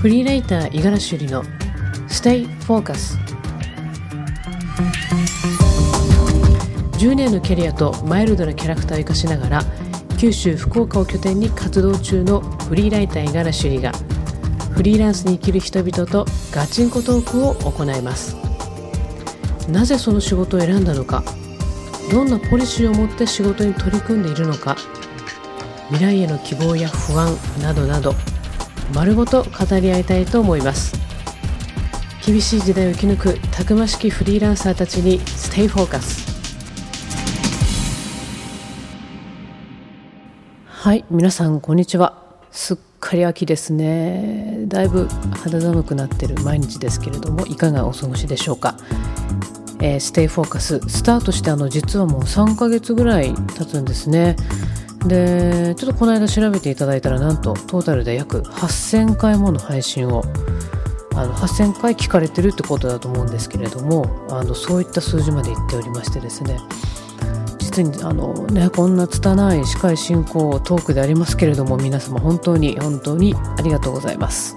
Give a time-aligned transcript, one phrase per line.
[0.00, 1.44] フリーライター五十嵐ゆりの
[2.08, 3.18] Stay Focus
[6.98, 9.62] 10年のキャリアとマイルドなキャラクターを生かしながら
[10.18, 13.92] 九州福岡を拠点に活動中のフリーライター五十嵐ゆりが
[14.74, 18.36] フリーランスに生きる人々とガチンコトークを行います。
[19.68, 21.22] なぜその仕事を選んだのか
[22.10, 24.76] どんなポリシーを持って仕事に取り組んでいるのか
[25.88, 28.14] 未来への希望や不安などなど
[28.94, 30.98] 丸ごと語り合いたいと思います。
[32.26, 36.28] 厳しい時代を生き抜くたくましきフリーランサーたちにステイフォーカス
[40.66, 42.22] はい皆さんこんにちは。
[42.50, 44.64] すっかり秋ですね。
[44.66, 48.76] だいぶ肌寒くなってる毎日ですけれどもいかがお過ごしでしょうか？
[49.80, 54.36] えー、ステイフォーカススタートしてあの実はもう3ヶ月ぐらい経つんですね。
[55.06, 60.22] でちょっとこの間調べていただいたらなんとトータルで約8000回もの配信を
[61.14, 66.58] あの8000回聞かれてるってことだと思うんですけれどもあのそういった数字までいっておりましてですね
[67.58, 74.56] 実にあの、ね、こんな拙い司会進行トークでありますけれども皆様本当に本当にありがとうございます。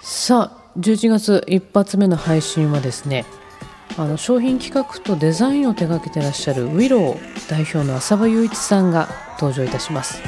[0.00, 3.24] さあ11月一発目の配信はですね
[3.98, 9.08] あの商品企画とデザインを手掛けてらっしゃるウィロー代表の浅場雄一さんが
[9.40, 10.22] 登場いたします。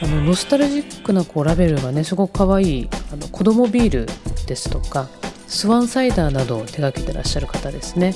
[0.00, 4.08] あのノスタルジックなこうラベルがねすごく可愛いあの子供ビール
[4.46, 5.08] ですとか
[5.48, 8.14] スワンサイダーなどを手掛けてらっしゃる方ですね。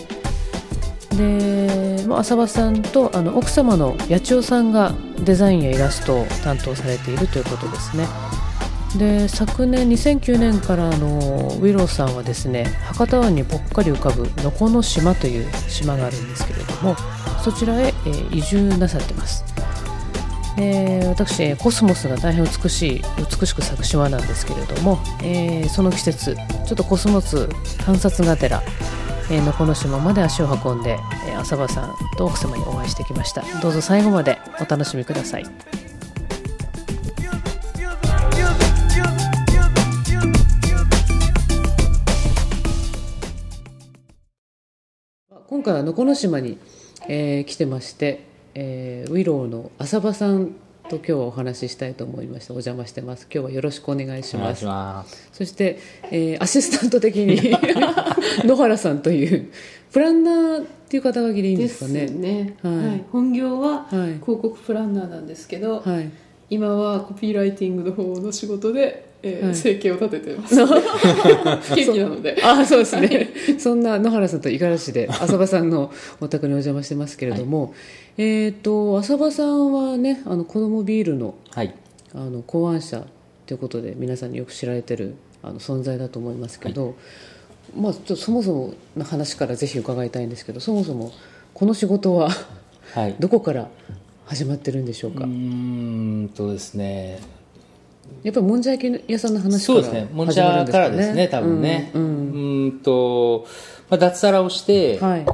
[1.16, 4.94] で浅場さんとあの奥様の八千代さんが
[5.24, 8.06] デザインやイラストを担当されているということですね。
[8.98, 11.18] で昨年2009年からの
[11.60, 16.96] ウィローさんはですね博多湾にぽっかり浮かぶ能古の島という島があるんですけれども
[17.42, 17.92] そちらへ、え、
[18.30, 19.44] 移住なさってます。
[20.58, 27.46] えー、私コスモスが大変美しい美しく咲く島なんですけれども、えー、その季節ちょっとコスモス
[27.84, 28.62] 観察がてら、
[29.30, 33.42] えー、能古の島まで足を運んで、え、浅場さんと奥様にお会いしてきました。
[33.60, 35.44] どうぞ最後までお楽しみください。
[45.56, 46.58] 今回は能古島に、
[47.08, 50.54] えー、来てまして、えー、ウィローの浅場さん
[50.90, 53.26] と今日はお話ししたいと思いましてお邪魔してます。
[53.32, 54.66] 今日はよろしくお願いします。
[55.32, 55.78] そして、
[56.10, 57.56] えー、アシスタント的に
[58.46, 59.50] 野原さんという
[59.92, 62.04] プランナーっていう肩書きでいいんですかね。
[62.04, 66.10] ね、はい、はい、本業は広告プランナーなんですけど、はい、
[66.48, 72.40] 今はコピーライティングの方の仕事でえー、生計を立ててます不景気なので。
[72.44, 75.90] あそうですね、はい、そんな野原さんと五十嵐で浅場さんの
[76.20, 77.72] お宅にお邪魔してますけれども、はい、
[78.22, 81.74] えっ、と浅場さんはねあの子供ビールの,、はい、
[82.14, 83.04] あの考案者
[83.46, 86.94] ということで皆さんによく知られてるあの存在だと思いますけど、はい、
[87.80, 91.12] まあ、ちょっとそもそもの話からぜひ伺いたいんですけどそもそも
[91.54, 92.30] この仕事は、
[92.92, 93.68] はい、 どこから
[94.26, 95.24] 始まってるんでしょうか？
[95.24, 97.20] うんとですね。
[98.22, 100.16] やっぱりもんじゃ焼き屋さんの話から始まるんですかね。
[100.16, 101.90] もんじゃからですね、多分ね。
[101.94, 103.46] うん、うん、と、
[103.88, 105.26] まあ、脱サラをして、はい、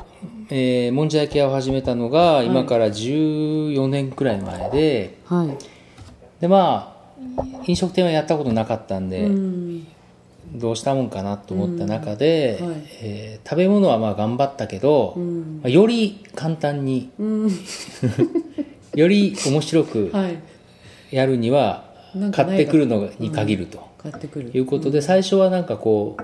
[0.50, 5.56] えー、もんじゃ焼き屋を始めたのが、今から14年くらい前で、はい、
[6.41, 9.86] で、まあ、飲食店はやったことなかったんで、うん、
[10.54, 12.69] どうしたもんかなと思った中で、うん。
[12.69, 17.10] はい、えー、食べ物はまあ頑張ったけど、うん、まあ、より簡単に、
[18.94, 20.12] より面白く
[21.10, 21.84] やるには、
[22.32, 23.88] 買ってくるのに限ると、
[24.53, 26.22] いうことで、最初はなんかこう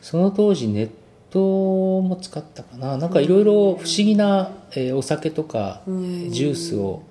[0.00, 0.90] その当時ネッ
[1.30, 2.96] トも使ったかな。
[2.96, 7.02] なんかいろいろ不思議な、えー、お酒とか、ジュースを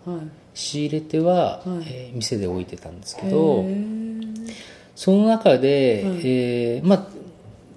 [0.53, 3.63] 仕入れては、えー、店で置いてたんですけど
[4.95, 7.16] その中で、えー、まあ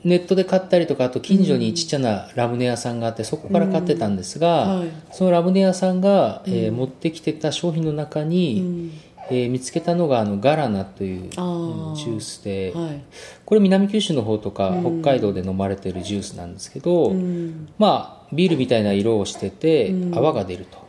[0.05, 4.83] ネットで買ったりとかあと近所にちっちゃなラムネ屋さんがあってそこから買ってたんですが、
[5.13, 8.93] そのラムネ屋さんが、えー、持ってきてた商品の中に、
[9.31, 13.05] えー、見つけたのがあのガラナというジュースで、はい、
[13.45, 20.87] これ南九州の方とか北海道で飲まれてるジュースなんですけど、うん、まあビールみたいな色をしてて泡が出ると。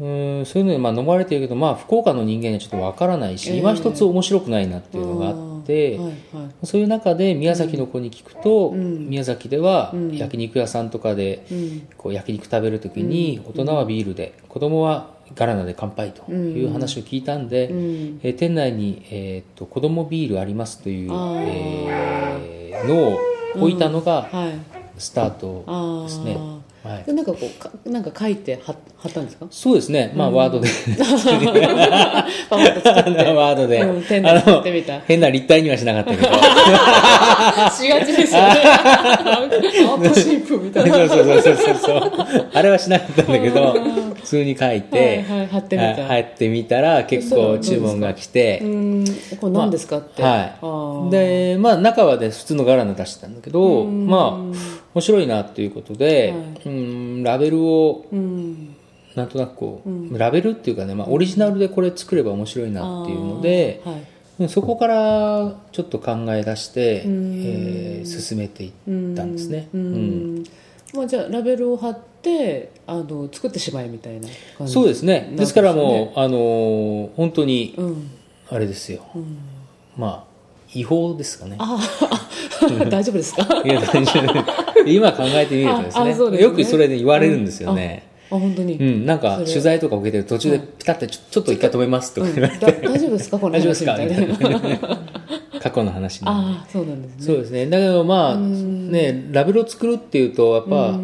[0.00, 11.44] うんうんそういうのでまあ飲まれてるけど、まあ、福岡の人間にはちょっとわからないし、えー、今一つ面白くないなっていうのがあって、はいはい、そういう中で宮崎の子に聞くと、うん、宮崎では焼肉屋さんとかで
[11.96, 23.18] こう焼肉食べる時に大人はビールで子供はガラナで乾杯という話を聞いたんで、うん、えー、店内に、えーと、子供ビールありますという、えー、のを
[23.56, 24.28] 置いたのが
[24.96, 26.38] スタートですね、
[26.88, 29.46] はい、でなんかこうかなんか書いて貼貼ったんですか？
[29.50, 30.12] そうですね。
[30.16, 30.68] まあ、ワードで。
[33.32, 35.00] ワードで、うん、ペンで貼ってみた。
[35.00, 36.22] 変な立体にはしなかったけど。
[36.26, 38.48] しがちですよね。
[38.64, 40.96] アシープみたいな。
[40.96, 42.50] そうそうそうそうそう。
[42.52, 43.74] あれはしなかったんだけど
[44.16, 46.06] 普通に書いて、はいはい、貼ってみた。
[46.06, 48.60] 貼ってみたら結構注文が来て。
[48.62, 49.04] うん。
[49.40, 51.10] これ何ですかって、まあ、はい。
[51.10, 58.74] でまあ中はで普通の柄の出してたんだけどまあ面白いなということで、はい、うんラベルを、うん。
[59.14, 63.82] なんとなくこう、うん、ラベルっていうかね、まあ、オリジナルでこれ作れば面白いなっていうので、
[64.38, 68.72] はい、そこからちょっと考え出して、えー、進めていっ
[69.16, 69.68] たんですね。
[69.74, 70.44] うん。
[70.94, 74.72] まあ、じゃあラベルを貼ってあの作ってしまえみたいな感じ。
[74.72, 75.32] そうですね。
[75.36, 77.74] ですからもうあの本当に、
[78.50, 79.02] あれですよ、
[79.96, 80.28] まあ
[80.74, 81.56] 違法ですかね。
[81.58, 81.78] あ
[82.88, 83.62] 大丈夫ですか？
[83.64, 84.67] いや、大丈夫。
[84.94, 86.14] 今考えてみるとですね。
[86.14, 86.40] すね。
[86.40, 88.04] よくそれで言われるんですよね。
[88.30, 88.74] あ本当に。
[88.74, 93.38] うんなんか取材とか受けてる途中でピタッてちょちょっと一回止めますとか言われて、大丈夫ですか？
[93.40, 93.96] この大丈夫ですか？
[93.96, 95.08] みたいな。
[95.60, 97.24] 過去の話ああそうなんですね。
[97.26, 97.66] そうですね。
[97.66, 100.96] だけどまあねラベルを作るっていうとやっぱ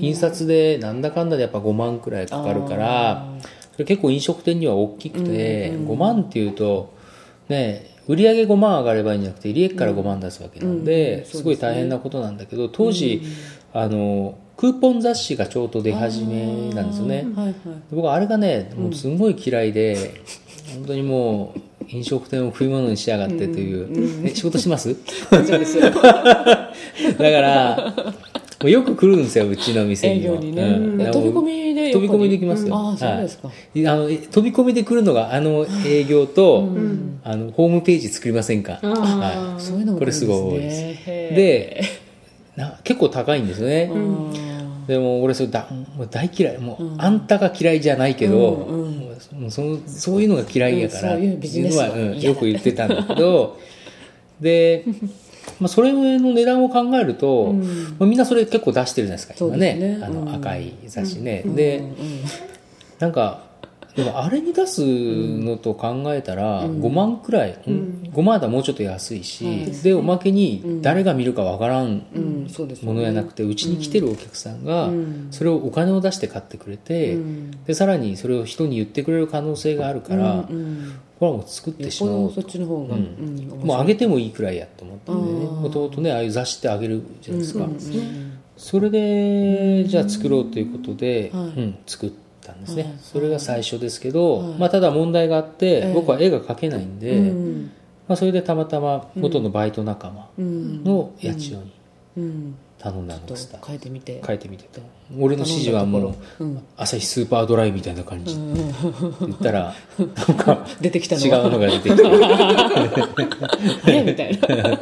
[0.00, 3.26] 印刷でなんだかんだでやっぱ5万くらいかかるから
[3.76, 6.94] 結構飲食店には大きくて5万っていうと
[7.48, 13.22] ね売り上げ5万上がればいいんじゃなくて利益から5万出すわけなんで、すごい大変なことなんだけど当時、
[13.72, 17.26] あのクーポン雑誌がちょうど出始めなんですよね、
[17.92, 20.20] 僕あれがねもうすごい嫌いで、
[20.68, 21.60] うん、本当にもう
[21.90, 23.90] 飲食店を食い物にしやがってという、う
[24.22, 24.24] ん。
[24.24, 24.94] うん、仕事します？
[25.30, 27.94] だから
[28.64, 36.68] よく来るんですようちの店ににね、うん、飛び込みで飛び込みできますよ、あそうですか、はい、あの飛び込みで来るのがあの営業と、
[37.24, 41.04] あのホームページ作りませんか、はい、そういうのも、これすごい多いです。
[41.06, 41.82] で
[42.56, 43.90] な結構高いんですよね、
[44.86, 46.58] でも俺それだもう大嫌い。
[46.58, 53.58] もう、うん、あんたが嫌いじゃないけど、うんうそのそういうのが嫌いやから、うん、そういうビジネスは、うん、よく言ってたんだけど。
[54.40, 54.84] で、
[55.60, 57.52] まあ、それの値段を考えると、
[57.98, 61.82] まあ、みんなそれ結構出してるじゃないですか今ね、ね、あの赤い雑誌ね、で、
[62.98, 63.47] なんか
[63.98, 72.06] でもあれに出すのと考えたら5万くらい、うん、5万だもうちょっと安いし、うん、でおまけに誰が見るかわからん
[72.82, 74.90] ものやなくてうち、に来てるお客さんが
[75.32, 77.18] それをお金を出して買ってくれて、
[77.66, 80.44] でさらにそれを人に言ってくれる可能性があるから、
[81.18, 85.38] これはもう作ってしまおうそっちの方が、もうあげてもいいくらいやと思ったんでね。
[85.46, 87.68] もともとねああいう雑誌ってあげるじゃないですか、
[88.56, 92.27] それでじゃあ作ろうということで、うん作って。
[92.48, 97.32] たんですね、それが最初ですけど、まあ、ただ問題があって、僕は絵が描けないんで、
[98.08, 101.62] まあ、それでたまたま元のバイト仲間の八千代
[102.16, 103.54] に頼んだのです。
[103.66, 104.22] 書いてみて。
[104.26, 104.80] 書いてみてと。
[105.18, 106.14] 俺の指示はもう
[106.76, 108.34] 朝日スーパードライみたいな感じ。
[108.34, 112.02] 言ったらなんか出てきた違うのが出てきて。
[113.84, 114.78] あ れみたいな。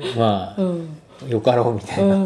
[0.16, 2.24] まあ、よかろうみたいな、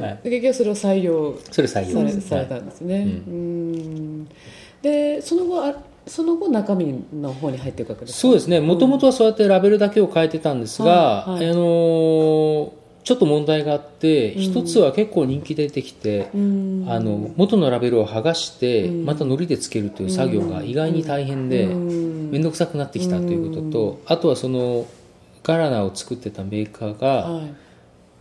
[0.00, 2.20] で、はい、結局それを採用それ採用。
[2.20, 4.28] されたんですね、はい、うん。
[4.82, 5.74] でその後あ
[6.06, 8.60] その後中身の方に入っていくわけですそうですね。
[8.60, 11.40] もともとはそうやってラベルだけを変えてたんですが、はい。
[11.40, 24.86] はい、あのーちょっと問題があって、うん、一つは結構人気出てきて、うん、あの元のラベルを剥がして、うん、また糊でつけるという作業が意外に大変で面倒くさくなってきたということと、あとはその
[25.42, 27.42] ガラナを作ってたメーカーが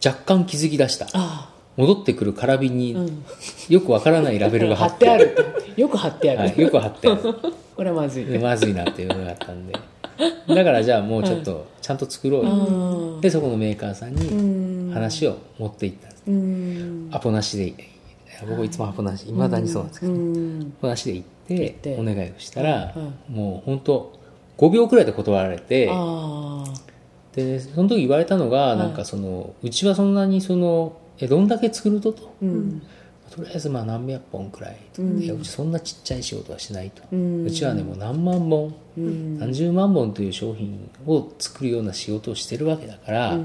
[0.05, 1.07] 若干気づき出した。
[1.75, 3.23] 戻ってくるカラに
[3.69, 5.35] よくわからないラベルが貼ってある。
[5.75, 7.21] よく貼ってある、はい、よく貼ってある。
[7.75, 8.25] これはまずい。
[8.39, 9.73] まずいなっていうのがあったんで。
[10.47, 17.15] だからじゃあもうちょっとちゃんと作ろうよ、でそこのメーカーさんに話を持っていったんです。
[17.15, 17.73] アポなしで。
[18.47, 19.27] 僕いつもアポなし。
[19.27, 20.15] いまだにそうなんですけど、ア
[20.81, 21.15] ポなしで
[21.49, 22.93] 行ってお願いをしたら、
[23.29, 24.13] もう本当
[24.57, 25.89] 5秒くらいで断られて
[27.35, 32.81] でその時言われたのが、なんかそのうちはそんなにそのえどんだけ作るとと、うん、
[33.29, 43.39] とりあえずまあ何百本くらい、うん、いやうちそんなちっちゃい仕事はしないと、うん、ちはねもう何万本、うん、何十万本という商品を作るような仕事をしてるわけだから、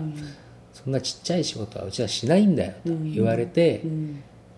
[0.72, 3.82] そんなちっちゃい仕事はうちはしないんだよと言われて、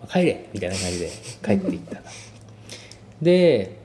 [0.01, 1.09] まあ、帰れみたいな感じで
[1.43, 2.01] 帰っていった
[3.21, 3.80] で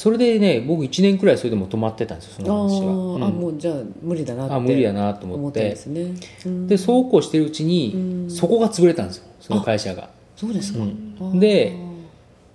[0.00, 5.60] それでね僕1年くらいそれでも止まってたんですよその話は、うん、あもうじゃあ無理だなってあ無理やなと思って。
[5.60, 6.14] ですね、
[6.46, 10.08] うん、でそうこうしてるうちに、そこが潰れたんですよその会社が。
[10.36, 10.78] そうですか、
[11.34, 11.76] で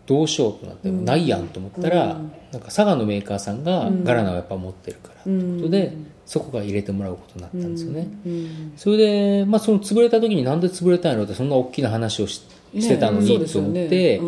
[0.08, 2.20] どうしようとなってもないやんと思ったら、
[2.52, 5.94] なんか佐賀のメーカーさんがガラナをやっぱ持ってるからということで、
[6.26, 8.08] そこが入れてもらうことになったんですよね、
[8.76, 12.42] それで、まあ、その潰れた時になんで潰れたんやろうってそんな大きな話をし
[12.74, 14.22] してたのにと思って、ね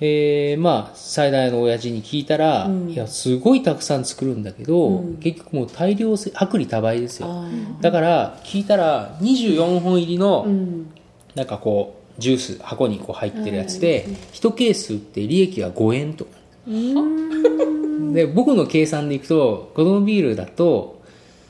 [0.00, 7.44] えー、まあ最大の親父に聞いたら、うん、いやすごいたくさん作るんだけど、うん、結局もう大量薄利多売ですよ。
[7.80, 10.92] だから聞いたら24本入りの、うん、
[11.34, 16.26] なんかこうジュース箱にこう入ってるやつで、1ケース売って利益は5円と。
[18.12, 21.02] で僕の計算でいくと子供ビールだと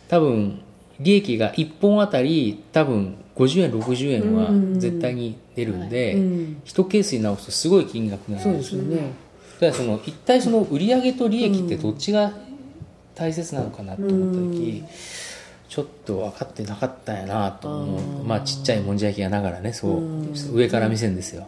[0.09, 0.61] 多分
[1.01, 4.49] 利益が1本あたり多分50円60円は
[4.79, 8.97] 絶対に出るんで、うん、1ケースに直すとすごい金額になるんですよね。
[8.97, 9.03] だ
[9.61, 12.33] からその一体その売上と利益ってどっちが
[13.15, 14.85] 大切なのかなと思った時、
[15.69, 18.25] ちょっと分かってなかったんやなと思う。
[18.25, 20.55] まあちっちゃいもんじゃ焼きがながらねそう。
[20.55, 21.47] 上から見せんですよ。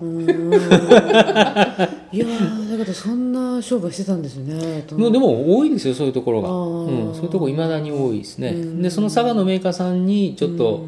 [2.10, 8.54] いやだけどそんな商売してたんですねでも多いですよそういうところが、うん、そういうところいまだに多いですね。
[8.54, 10.86] でその佐賀のメーカーさんにちょっと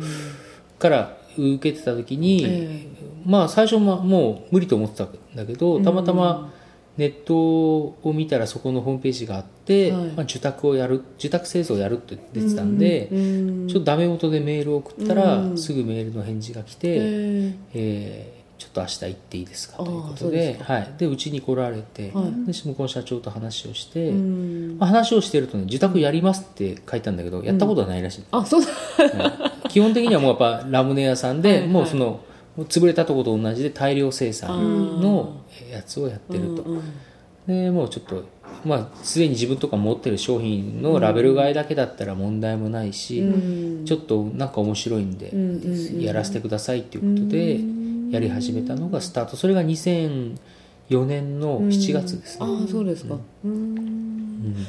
[0.78, 2.89] から受けてた時に、えー、
[3.24, 6.52] まあ最初はもう無理と思ってたんだけどたまたま
[6.96, 28.60] ネットを見たらそこのホームページがあって、はい、まあ、受託をやる受託製造をやるって出てたんで、ちょっとダメ元でメールを送ったら、すぐメールの返事が来て、えー、えーちょっと明日行っていいですかということではい、でうちに来られて、はい、で向こう社長と話をして、まあ、話をしてるとね「受託やります」って書いたんだけど、やったことはないらしい、あそう。
[28.60, 28.68] だ、
[29.70, 32.20] 基本的にはもうやっぱラムネ屋さんで、もうその
[32.64, 35.40] 潰れたとこと同じで大量生産の
[35.70, 36.64] やつをやってると、
[37.46, 38.24] でもうちょっと
[38.64, 47.60] まあ、すでに自分とか持ってる商品のラベル替えだけだったら問題もないし、うん、ちょっとなんか面白いんでやらせてくださいっていうことで
[48.10, 49.36] やり始めたのがスタート。
[49.36, 49.62] それが
[50.90, 53.16] 2004年の7月ですね、ああそうですか。
[53.44, 54.10] うん。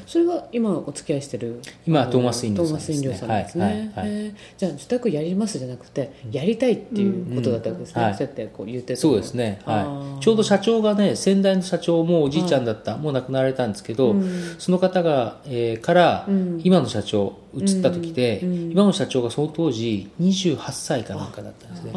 [0.05, 1.61] それは今お付き合いしてる？
[1.87, 3.07] 今トーマス飲料さんですね。
[3.07, 14.15] ですね、はいはいはい、じゃあ自宅やりますじゃなくてやりたいっていうことだったわけですね、うん、そうやってこう言ってそうですね、はい、ちょうど社長がね先代の社長もおじいちゃんだった、もう亡くなられたんですけど、
[14.59, 16.27] その方が、えー、から
[16.63, 21.91] 今の社長移った時で、今の社長がその当時28歳かなんかだったんですね。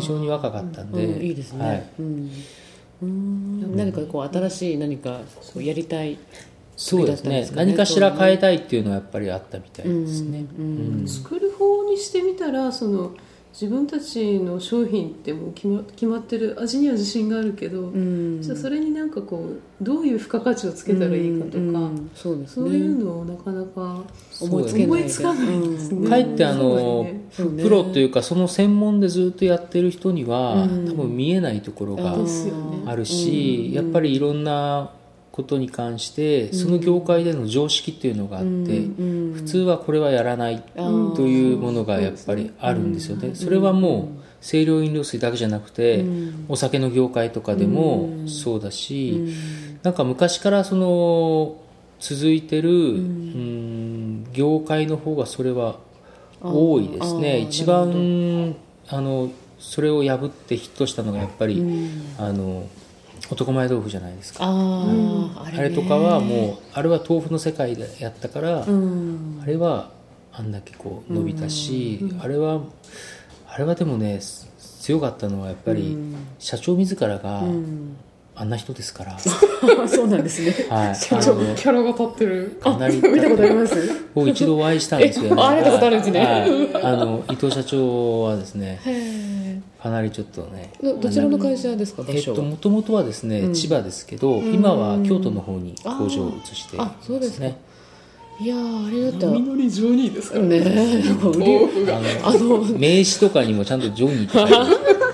[0.00, 1.88] 非常に若かったんで、いいですね、はい。
[2.00, 2.30] うん、
[3.00, 5.20] 何かこう新しい何か
[5.52, 6.18] こうやりたい
[6.76, 11.00] そうですね、ね、何かしら変えたいっていうのはやっぱりあったみたいですね、うん。
[11.00, 13.12] うん、作る方にしてみたらその
[13.60, 24.04] 自分たちの商品ってもう決ま決まってる味には自信があるけど、うん、じゃそれになんかこうどういう付加価値をつけたらいいかとか、うんそうね、そういうのをなかなか
[24.40, 25.78] 思いつ思いつかないで。
[25.80, 26.08] すね。
[26.08, 32.16] かえってあの、ね、プロというかその専門でずっとやってる人には、多分見えないところが
[32.86, 34.92] あるし、やっぱりいろんな
[35.38, 38.50] ことに関してその業界での常識っていうのがあって、
[39.36, 43.36] 普通はこれはやらないというものがやっぱりあるんですよね。
[43.36, 46.04] それはもう清涼飲料水だけじゃなくて、
[46.48, 49.32] お酒の業界とかでもそうだし、
[49.84, 51.56] なんか昔からその
[52.00, 54.32] 続いてる、うん。
[54.32, 55.78] 業界の方がそれは
[56.42, 57.38] 多いですね。
[57.38, 58.56] 一番
[58.88, 59.30] あの
[59.60, 61.62] それを破ってヒットしたのがやっぱり、
[62.18, 62.66] あの
[63.30, 64.40] 男前豆腐じゃないですか。
[64.42, 69.90] ああれとかはもうあれは豆腐の世界でやったから、うん、あれは
[70.32, 72.60] あんだけこう伸びたし、うん、あれは
[73.46, 74.20] あれはでもね
[74.80, 75.96] 強かったのはやっぱり
[76.38, 77.42] 社長自らが、
[78.34, 79.18] あんな人ですから。
[79.20, 80.54] そうなんですね。
[80.70, 80.94] はい。
[80.94, 82.58] 社長キャラが立ってる。
[82.62, 83.74] かなり 見たことあります？
[84.14, 85.42] 僕一度お会いしたんですよね。
[85.58, 86.20] えたことあるんですね、
[86.72, 88.80] はい、あの伊藤社長はですね
[89.82, 92.02] かなりちょっとねどちらの会社ですか？
[92.08, 97.60] えっともともとはですね、うん、千葉ですけど今は京都の方に工場を移して、あそうですね。
[98.40, 100.44] いやあれだったらみのりジョニーですから。
[100.46, 101.02] ねね
[102.24, 104.64] あの名刺とかにもちゃんとジョニーって書いてあ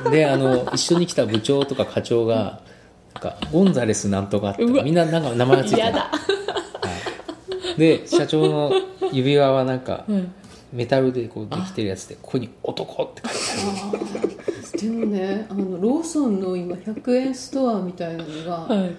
[0.04, 0.10] る。
[0.10, 2.62] であの一緒に来た部長とか課長が
[3.12, 6.10] なんかゴンザレスなんとかってみんななんか名前がついてる、は
[7.76, 8.72] い、で社長の
[9.12, 10.32] 指輪はなんか、うん。
[10.72, 13.32] メタルでこうできてるやつでここに「男」って書い
[13.92, 14.32] てある。
[14.48, 14.53] で
[14.88, 18.90] もねあのローソンの今100円ストアみたいなのがある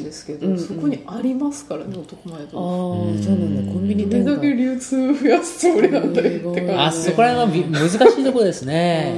[0.00, 2.58] んですけど、はい、そこにありますからね男前と。
[2.58, 3.72] ああそうなんだ。
[3.72, 9.14] コンビニ店だけ流通増やすつもりなんだよって感じあそこら辺は難しいところですね。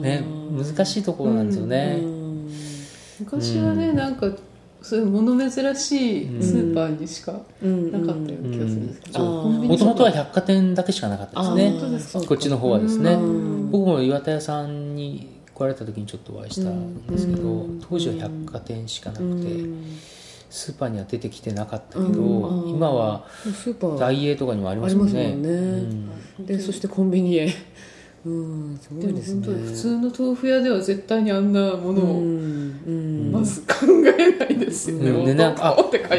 [0.00, 1.98] ね難しいところなんですよね。
[3.20, 4.30] 昔はねなんか
[4.82, 12.26] そういう物珍しいスーパーにしかなかったような気がするんですけどもともとは百貨店だけしかなかったですね。
[12.26, 13.16] こっちの方はですね。
[13.70, 19.64] 僕も岩田屋さんに来られた時にちょっとお会いしたんですけど、当時は百貨店しかなくて、
[20.50, 23.26] スーパーには出てきてなかったけど、今は
[23.98, 25.36] ダイエーとかにもありますもんね。
[26.38, 27.48] でそしてコンビニへ。
[28.26, 29.46] うん、すごいですね。
[29.46, 32.22] 普通の豆腐屋では絶対にあんなものを、
[33.30, 33.66] まず考
[34.18, 35.10] えないですよね。
[35.10, 35.76] うん、でなんか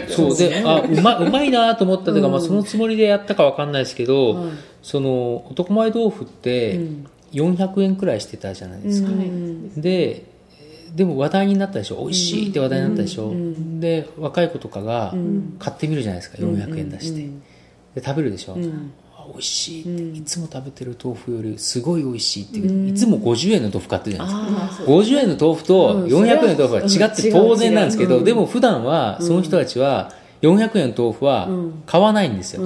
[0.09, 4.45] そうで、あ、うまうまいなと思ったというか、まあそのつもりでやったかわかんないですけど、
[4.83, 6.79] その男前豆腐って
[7.35, 9.09] 400円くらいしてたじゃないですか。
[9.77, 10.33] で。
[10.95, 11.97] でも話題になったでしょ。
[11.97, 13.33] 美味しいって話題になったでしょ、
[13.81, 15.13] で若い子とかが
[15.59, 17.21] 買ってみるじゃないですか、400円出して、
[17.95, 18.69] で食べるでしょ、美
[19.35, 24.83] 味しいって、うん、いつも食べてる豆腐よりすごい美味しいっていつも50円の豆腐買ってるじゃないですか。
[24.85, 31.49] 50円の豆腐と400円の豆腐は違って当然なんですけど、でも普段はその人たちは400円の豆腐は
[31.85, 32.61] 買わないんですよ、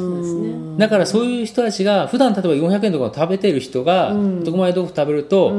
[0.77, 5.53] だからそういう人たちが普段例えば400円とか食べてる人が特前豆腐食べると、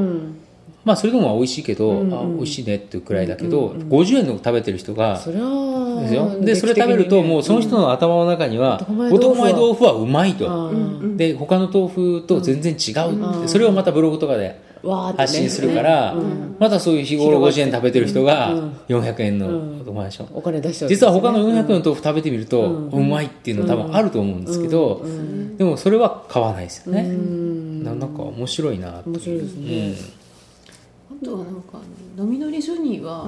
[0.91, 6.41] まあそれでも美味しいけど、うんうん、あ美味しいねっていうくらいだけど、うんうん、50円の食べてる人がそれはですよ。
[6.41, 10.73] でそれ食べるともうその人の頭の中には、うん、男前豆腐はうまいと、
[11.17, 12.91] で他の豆腐と全然違
[13.45, 14.61] うそれをまたブログとかで
[15.17, 16.17] 発信するから、
[16.59, 18.53] またそういう日頃50円食べてる人が
[18.89, 25.05] 400円の男前でしょ、お金出しちゃう、実は他の400円の豆腐食べてみると、うまいっていうの多分あると思うんですけど、
[25.57, 27.03] でもそれは買わないですよね、
[27.85, 30.20] なんか面白いな面白いですね、あ
[31.25, 31.79] とはなんか
[32.17, 33.25] のみのりジョニーは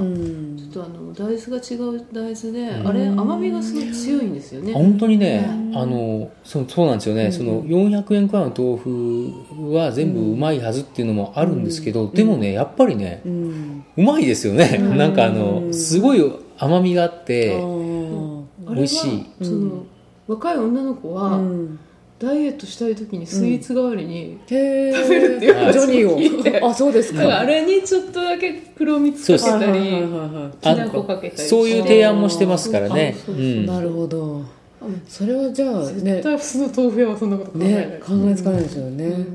[0.58, 4.72] ちょっとあの大豆が違う大豆で、あれ甘みがすごい強いんですよね。
[4.72, 17.56] 本当にね、あのそそうなんですよね、その400円くらいの豆腐は全部うまいはずっていうのもあるんですけど、でもねやっぱりね、うまいですよね、 なんかあのすごい甘みがあって
[18.68, 19.26] 美味しい。
[19.42, 19.84] その
[20.28, 21.40] 若い女の子は、
[22.22, 27.40] ダイエットしたい時にスイーツ代わりに食べるっていう話を聞いて、あそうですか。
[27.40, 29.80] あれにちょっとだけ黒蜜かけたり
[30.60, 33.16] きな粉かけたりそういう提案もしてますからね。
[33.66, 34.42] なるほど。
[35.08, 39.26] それはじゃあね絶対普通の豆腐屋はそんなこと考えない、ね、考えつかないですよね、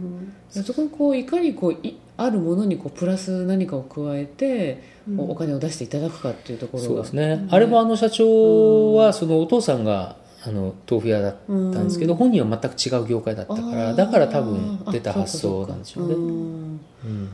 [0.49, 4.83] そこにこういかにこういあるものにこうプラス何かを加えて、
[5.17, 6.89] お金を出していただくかっていうところが。
[6.89, 16.13] そうですね、あれもあの社長はそのお父さんがあの豆腐屋だったんですけど、本人は全く違う業界だったからだから多分出た発想なんでしょうね。
[16.13, 16.17] う
[17.07, 17.29] ん。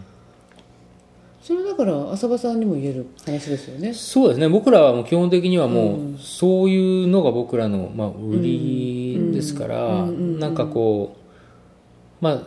[1.43, 3.93] それだから浅場さんにも言える話ですよね。
[3.93, 4.47] そうですね。
[4.49, 11.17] 僕らはもう基本的にはもう、そういうのが僕らの、まあ、売りですから、なんかこ
[12.21, 12.41] うまあ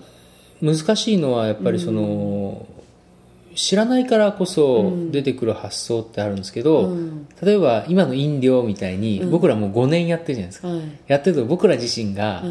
[0.62, 2.66] 難しいのはやっぱりその、
[3.56, 12.44] 知らないからこそ出てくる発想ってあるんですけど、うん、例えば今の飲料みたいに、僕らもう5年やってるじゃないですか、うん、やってると僕ら自身が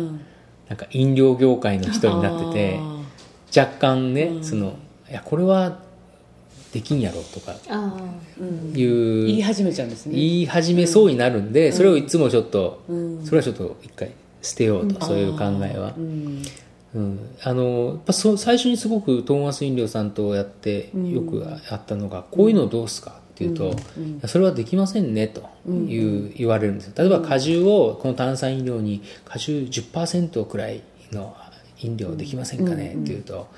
[0.68, 2.80] なんか飲料業界の人になってて、
[3.58, 4.78] 若干ね、その
[5.10, 5.80] いやこれは
[6.74, 10.16] できんやろとかいう、言い始めちゃうんですね。
[10.16, 12.84] 言い始めそうになるんで、それをいつもちょっと、
[13.24, 15.94] それはちょっと一回捨てようと、そういう考えは。
[16.96, 23.76] うん、あのやっぱそ最初にすごくトーマス飲料さんとやってよくあったのが、こういうのどうすかっていうと、
[24.28, 31.36] それはできませんねという、言われるんです例えば果汁をこの炭酸飲料に果汁10%くらいの
[31.82, 33.50] 飲料できませんかねっていうと、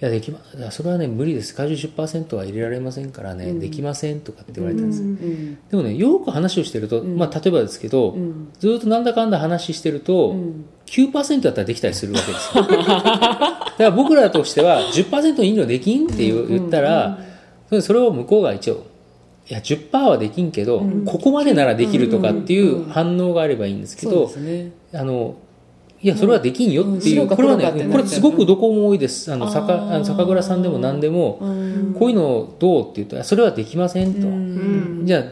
[0.00, 0.40] いやできま
[0.72, 1.54] それはね無理です。
[1.54, 8.16] 果汁10%は入れられませんからね、うん、できませんとかって言われたんです、うんうん、でもねよく話をしてると、まあ、例えばですけど、
[8.58, 12.64] ずっとなんだかんだ話してると、うん、9%だったらできたりするわけですよ。
[12.64, 17.18] だから僕らとしては10%飲料できんって言ったら、
[17.80, 18.86] それを向こうが一応
[19.48, 25.36] いや10%はできんけど、ここまでならできるとかっていう反応があればいいんですけど、ね、あの
[26.04, 29.32] いやそれはできんよっていう、これはねこれすごくどこも多いです。
[29.32, 29.72] あの酒
[30.04, 31.38] 酒蔵さんでも何でも
[31.98, 35.24] こういうのどうって言うとそれはできませんと、じゃあ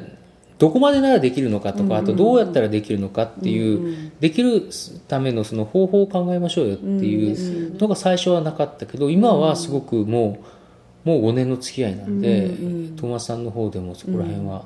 [0.59, 4.71] どこまでならできるのかとかあとどうやったらできるのかっていうできる
[5.09, 10.62] ためのその方法を考えましょうよっていうのが最初はなかったけど今はすごくもう。
[11.05, 14.65] もう5年の付き合いなんで、うんうん、トーマスさんの方でもそこら辺は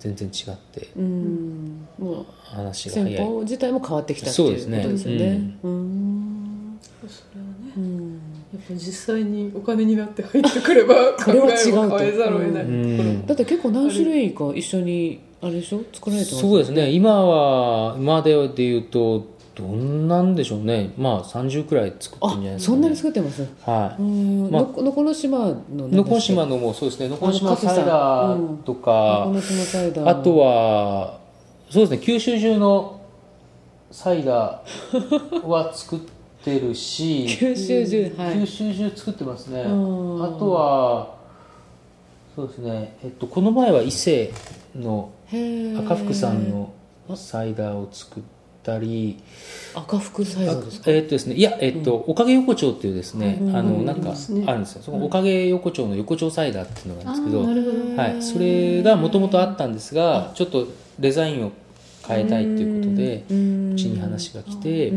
[0.00, 3.12] 全然違って、うん、もう話が早い。
[3.16, 4.98] 先方自体も変わってきたっていうことですよね。
[5.00, 5.58] それはね、
[8.52, 11.46] やっぱ実際にお金になって入ってくれば 考えを
[11.98, 15.82] 変えざるを得ない、だって結構何種類か一緒にあれでしょ？
[15.92, 16.90] 作られてます、ね、そうですね。
[16.90, 20.92] 今は今ででいうとどんなんでしょうね。
[20.96, 23.42] まあ30くらい作ってるんじゃないですか、ね、そんなに作ってます？
[23.62, 24.02] はい。
[24.52, 27.08] まあ、のこの島ののこの島のもそうですね。
[27.08, 31.18] のこの島サイダーとか、うん、あとは
[31.70, 31.98] そうですね。
[31.98, 33.00] 九州中の
[33.90, 36.00] サイダーは作っ
[36.44, 39.62] てるし 九州中、はい、九州中作ってますね。
[39.62, 41.18] あとは
[42.36, 44.30] そうですね、えっと、この前は伊勢
[44.76, 45.10] の
[45.84, 46.70] 赤福さんの
[47.16, 48.22] サイダーを作っ
[48.62, 49.18] たり
[49.74, 50.90] 赤福サイダーですか？
[50.90, 54.10] えー、っとですねいや、えっと、うん、おかげ横丁っていうですね、うん、あのなんか
[54.46, 54.82] あるんですよ。
[54.82, 60.66] そのおかげ横丁の横丁サイダーっていうのがあるんですけど、はい、それがもともとあったんですがちょっと
[60.98, 61.52] デザインを
[62.06, 64.92] 変えたいっていうことでうちに話が来て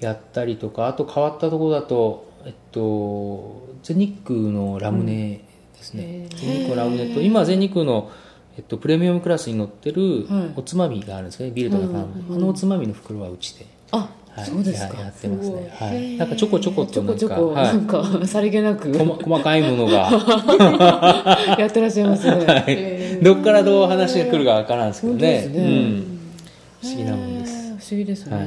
[0.00, 5.44] やったりとかあと変わったところだとえっと全日空のラムネ
[5.76, 8.10] ですね、全日空ラムネと今全日空の
[8.56, 13.66] えっと、プレミアムクラスに乗ってるおつまみがあるんですね、ビールとかあのおつまみの袋はうちで。
[13.92, 14.98] あはい、そうですか。
[14.98, 15.70] やってますね。
[15.78, 16.16] はい。
[16.16, 18.90] なんかちょこちょこっとなんかちょこちょこ、なんかさりげなく。
[18.96, 20.10] 細かいものが。
[21.58, 25.48] やってらっしゃいますね、 はい、どっからどう話が来るかわからんですけどね、ね。
[25.54, 26.20] うん、
[26.80, 27.68] 不思議なもんです。
[27.68, 28.46] 不思議ですね、はい。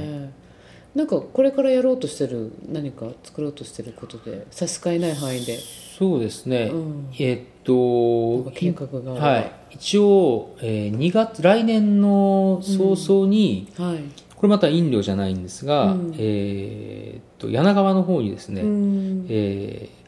[0.98, 5.60] なんかこれからやろうとしてる何か作ろうとしてることで差し支えない範囲で。
[6.00, 14.04] そうですね、うん、えー、っと計画がはい一応、えー、2月来年の早々に、うん、はい。
[14.36, 20.06] これまた飲料じゃないんですが、うん、えー、っと柳川の方にですね、うん、えー、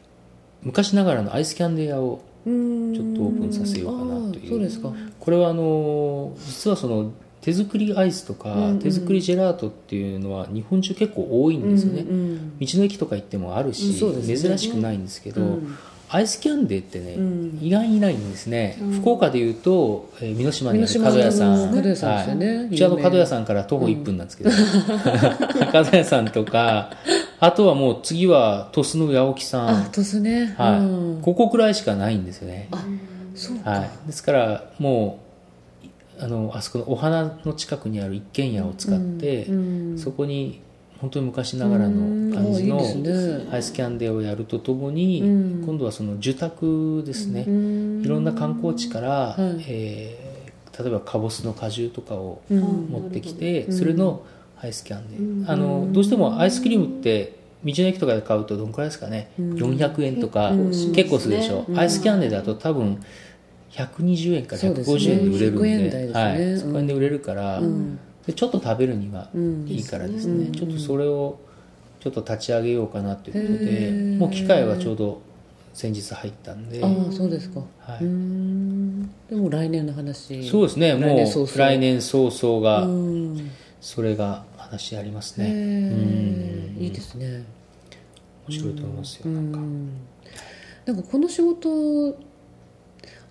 [0.62, 4.50] 昔ながらのアイスキャンデー屋をちょっとオープンさせようかなという。
[4.50, 4.92] そうですか。
[5.18, 15.78] これはあの実はその手作りアイスとか、うんうん、手作りジェラートっていうのは日本中結構多いんですよね、うんうん、道の駅とか行ってもあるし、うんね、珍しくないんですけど、うん、
[16.10, 24.50] アイスキャンデーってね、うん、意外にないんですね、福岡でいうと、えー、美濃島にある角屋さん、角屋さんですよね、はい、うちの角屋さんから徒歩1分なんですけど、
[25.70, 26.90] 角屋さんとか
[27.40, 29.68] あとはもう次は鳥栖の八起さん。
[29.68, 31.22] あ鳥栖ね、はい。
[31.22, 32.68] ここくらいしかないんですよね。
[32.72, 32.84] あ
[33.34, 35.20] そうはい、ですからも
[36.18, 39.90] うあのあそこのお花の近くにある一軒家を使って、うん。
[39.92, 40.60] うん、そこに
[41.00, 42.80] 本当に昔ながらの感じの
[43.52, 45.20] アイスキャンデーをやるとともに、
[45.64, 54.24] 今度はその住宅ですね、いろんな観光地から、はい、えー、例えばかぼすの果汁とかを持ってきて、それの
[54.60, 60.52] アイスキャンデー、あのどうしてもアイスクリームって道の駅とかで買うとどんくらいですかね、うん、400円とか
[60.94, 63.00] 結構するでしょ、うアイスキャンデーだと多分
[63.70, 66.12] 120円から150円で売れるんで。
[66.12, 67.60] はい、そこ円で売れるから、
[68.32, 69.28] ちょっと食べるには
[69.66, 71.38] いいからですね、うん、ちょっとそれを
[72.00, 75.20] ちょっと立ち上げようかなということでもう機械はちょうど
[75.72, 76.82] 先日入ったんで。
[76.82, 78.04] ああそうですか、はい、で
[79.36, 80.48] も来年の話。
[80.48, 80.94] そうですね。
[80.94, 82.88] もう来年早々が
[83.80, 85.52] それが話ありますね。
[85.52, 86.82] うん。
[86.82, 87.44] いいですね。
[88.48, 89.58] 面白いと思いますよなんか。
[90.86, 92.18] なんかこの仕事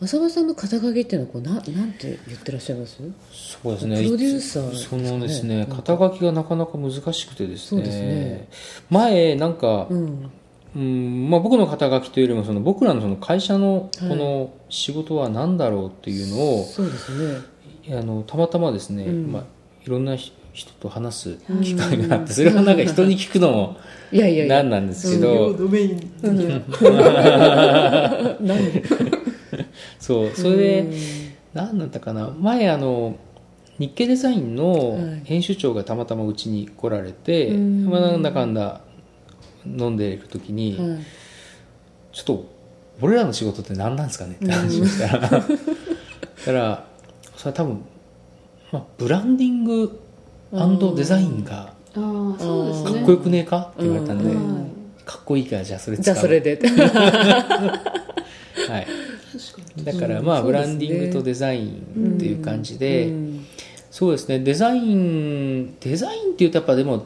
[0.01, 2.97] 浅場さんの肩書きっていうのはこうななんて言ってらっしゃいます？
[3.31, 4.03] そうですね。
[4.03, 7.81] プロデューサー、ね、そのですね肩書きがなかなか難しくてですね。
[7.81, 8.47] ね。
[8.89, 10.31] 前なんか、うん。
[10.75, 17.17] うんまあ、僕の肩書きというよりもその僕らのその会社のこの仕事は何だろうっていうのを、はい、そうです
[17.87, 17.97] ね。
[17.97, 19.43] あのたまたまですね、うん、まあ、
[19.83, 23.77] いろんな人と話す機会があって、それはなんか人に聞くのも
[24.11, 25.55] 何なんですけど。
[29.99, 30.93] そうそれで
[31.53, 32.29] 何だったかな。
[32.39, 33.15] 前あの
[33.79, 38.81] 日経デザインの編集長がたまたまうちに来られて、はい、まあ、なんだかんだ
[39.65, 40.99] 飲んでいる時に、はい、
[42.11, 42.45] ちょっと
[43.01, 44.37] 俺らの仕事って何なんですかね？
[44.41, 45.29] って話をしたら。
[45.29, 45.47] だか
[46.51, 46.87] ら
[47.35, 47.81] それは多分、
[48.71, 49.99] まあ、ブランディング
[50.95, 52.03] デザインがかっ
[53.05, 53.73] こよくねえか？
[53.73, 54.33] って言われたんで、
[55.05, 56.03] かっこいいからじゃあそれ使う。
[56.03, 56.59] じゃあそれで。
[58.69, 59.06] はい
[59.83, 63.11] だからまあブランディングとデザインっていう感じで、
[63.91, 64.39] そうですね。
[64.39, 67.05] デザインデザインっていうとやっぱでも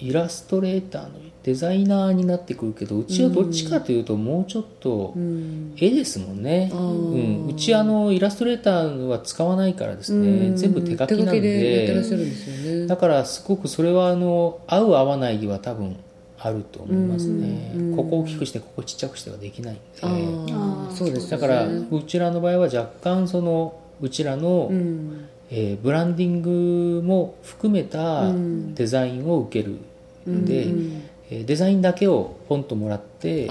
[0.00, 5.14] イラストレーターのデザイナーになってくるけどうちはどっちかというともうちょっと
[5.76, 12.86] 絵ですもんね、うん、うちあのイラストレーターは使わないからですね、全部手書きなんで。
[12.88, 15.96] だからすごくそれはあの合う合わないは多分
[16.36, 19.82] あると思いますね、うん、ここを大きくしてここちっちゃくしてはできないんで
[20.96, 28.32] そうです、ね、だからうちらの場合は若干そのうちらの、うん、えー、ブランディングも含めた
[28.74, 29.78] デザインを受ける
[30.30, 33.46] んで、うん、えー、デザインだけをポンともらって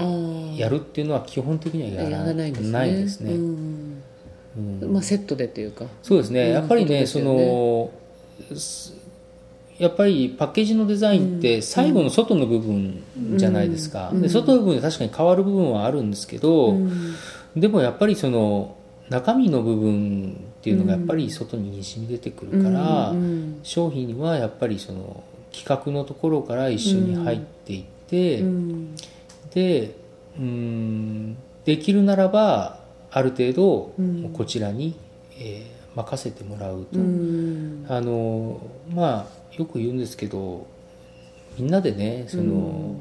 [0.56, 3.36] やるっていうのは基本的にはやらないですね。
[4.86, 5.84] まあ、セットでっていうか。
[6.02, 7.90] そうですね、やっぱりね、ね、その
[9.78, 13.02] やっぱりパッケージのデザインって最後の外の部分
[13.36, 16.74] じゃないですか、で外の部分で確かに変わる部分はあるんですけど、
[17.56, 18.76] でもやっぱりその
[19.08, 23.14] 中身の部分っていうのがやっぱり外ににじみ出てくるから、
[23.62, 28.42] 商品はやっぱりその企画のところから一緒に入っていって、
[29.54, 29.94] で
[30.38, 33.92] うんできるならばある程度、
[34.34, 34.96] こちらに、
[35.38, 38.60] えー、任せてもらうと、あの
[38.92, 40.66] まあよく言うんですけど
[41.58, 42.96] みんなでねその、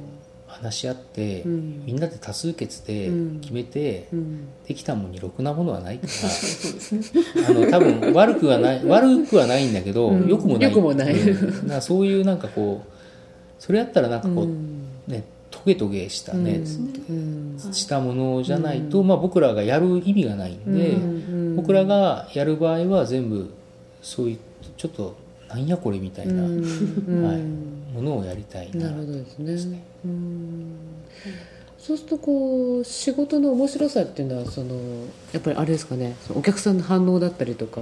[0.55, 10.69] 話し合って、うん、みんなで多数決で決めて、うん、できたものにろくなものはないから、 あの多分悪くはない 悪くはないんだけど、うん、よくもない。
[10.69, 11.15] よくもない、
[11.67, 12.91] なそういうなんかこう
[13.59, 16.63] それやったらなんかこう、ねトゲトゲしたね、
[17.71, 20.97] したものじゃないと、まあ、僕らがやる意味がないんで、
[21.55, 23.49] 僕らがやる場合は全部
[24.01, 24.37] そういう
[24.77, 25.15] ちょっと
[25.49, 26.51] なんやこれみたいな、はい、
[27.93, 29.81] ものをやりたいななるほどですね。
[31.77, 34.75] そうするとこう仕事の面白さっていうのはその
[35.31, 36.15] やっぱりあれですかね。
[36.33, 37.81] お客さんの反応だったりとか。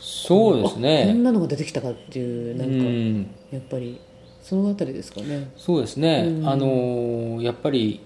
[0.00, 1.04] そうですね。
[1.06, 4.00] こんなのが出てきたかっていうなんか、やっぱり
[4.42, 5.50] そのあたりですかね。
[5.56, 8.00] そうですね、うん、あのやっぱり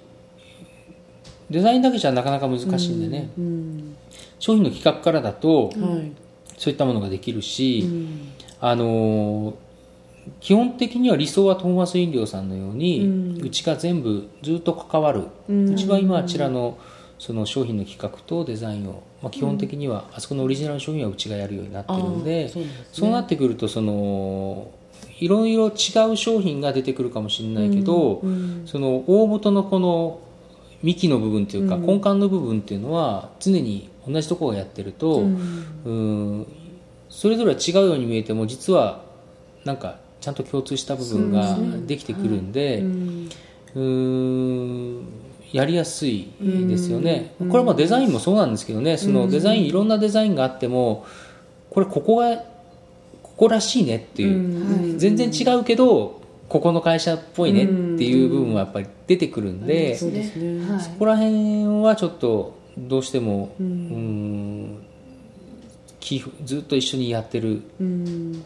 [1.49, 3.31] デザインだけじゃなかなか難しいんでね、
[4.39, 6.13] 商品の企画からだと、はい、
[6.59, 7.89] そういったものができるし、
[8.65, 9.55] あの
[10.39, 16.79] 基本的には理想はトーマス飲料さんのように、うちが全部ずっと関わる、うちは今あちらの
[17.19, 24.71] その商品の企画とデザインを、まあ、基本的にはあそこのオリジナル商品はうちがやるようになってるんでそう、ね、そうなってくるとその
[25.19, 28.23] いろいろ違う商品が出てくるかもしれないけど、
[28.67, 30.21] その大元のこの
[30.85, 36.47] 幹の部分というか、根幹の部分っていうのは常に同じところがやってると、うん
[37.13, 39.05] それぞれ違うように見えても実は
[39.65, 42.83] なんかちゃんと共通した部分ができてくるんで、
[43.75, 45.07] うん。
[45.53, 48.97] やりやすいですよね、これはまあデザインもそうなんですけどね。
[48.97, 51.05] そのデザインいろんなデザインがあっても
[51.69, 52.39] これここが
[53.23, 57.73] ここらしいねっていう、全然違うけどここの会社っぽいねって
[58.05, 60.07] いう部分はやっぱり出てくるんで、そ
[60.99, 64.42] こら辺はちょっとどうしてもうん
[66.45, 67.63] ずっと一緒にやってる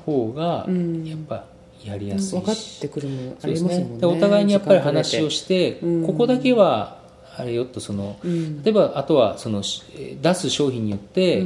[0.05, 0.67] 方が
[1.05, 1.45] やっぱ
[1.85, 3.99] やりやすいし、分かってくるもありますもんね。
[3.99, 4.07] ね。
[4.07, 6.99] お互いにやっぱり話をして、ここだけは
[7.37, 8.17] あれよとその、
[8.65, 11.45] 例えばあとはその出す商品によって、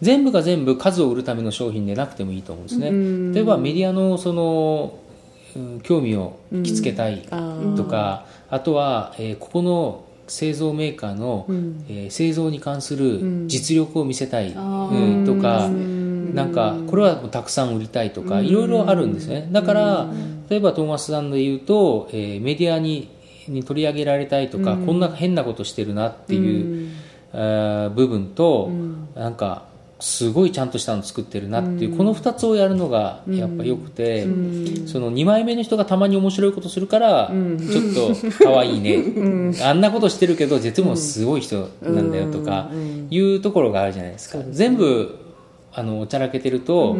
[0.00, 4.98] 全部が全部数を売るための商品でなくてもいいと思うんですね、例えばメディアのその
[5.82, 7.26] 興味を引きつけたい
[7.76, 19.48] とか、あとは、えー、ここの製造メーカーの、うん、えー、製造に関する実力を見せたい、うん、とか、なんかこれはたくさん売りたいとか、いろいろあるんですね。
[19.50, 20.06] だから
[20.48, 23.08] 例えばトーマスさんで言うと、えー、メディアに
[23.48, 26.90] に取り上げられたいとか、こんな変なことしてるなっていう、
[27.32, 28.70] あ部分と、
[29.16, 29.64] なんか
[30.00, 34.24] すごいちゃんとしたの作ってるなっていう、この2つをやるのがやっぱよくて、
[34.86, 42.70] その2枚目の人がたまに面白いことするから、ちょっと可愛いね、あんなことしてるけど実もすごい人なんだよとか
[43.10, 45.18] いうところがあるじゃないですか、全部
[45.72, 46.96] あのおちゃらけてると、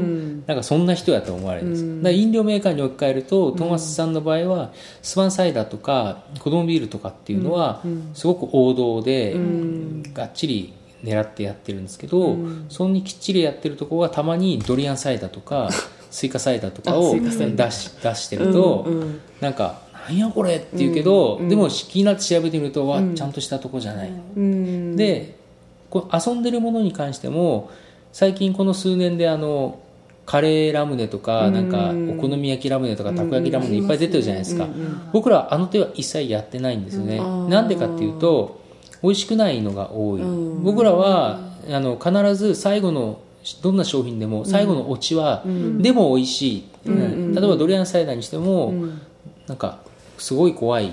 [0.47, 7.83] なんかそんな人やと思われるんです、だから飲料メーカーに置き換えると、トーマスさんの場合はスワンサイダーとか子供ビールとかっていうのは
[8.15, 9.37] すごく王道で、
[10.13, 15.71] がっちり狙ってやってるんですけど、うん、そんにきっちりやってるところはたまにドリアンサイダーとか
[16.11, 24.11] スイカサイダーとかを出し出してると、うんうん、なんか「なんやこれ」って言うけど、うんうん、でも気になって調べてみると、わちゃんとしたとこじゃない。
[24.37, 25.37] うん、で
[25.89, 27.71] こ遊んでるものに関しても
[28.13, 29.79] 最近この数年であの
[30.27, 34.69] カレーラムネとかなんかお好み焼きラムネとかたこ焼きラムネいっぱい出てるじゃないですか、
[35.13, 38.60] 僕らあの手は一切やってないんですよね、なんでかっていうと
[39.03, 40.23] 美味しくないのが多い、
[40.63, 43.21] 僕らはあの必ず最後の
[43.63, 45.43] どんな商品でも最後のオチは、
[45.79, 48.75] でも美味しい、例えばドリアンサイダーにしても、
[49.47, 49.79] なんか
[50.19, 50.93] すごい怖い。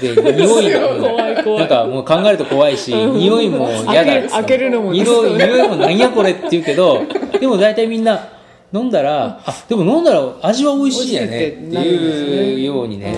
[0.00, 0.70] で匂い
[1.58, 4.28] なんかもう考えると怖いし匂いも嫌だ。
[4.28, 5.30] 開けるのも匂い
[5.68, 7.02] もなんやこれって言うけど
[7.40, 8.28] でも大体みんな
[8.72, 13.16] 飲んだらあでも飲んだら味は美味しいやねっていうようにね